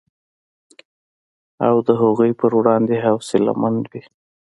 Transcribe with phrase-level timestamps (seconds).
[1.67, 4.03] او د هغوی په وړاندې حوصله مند وي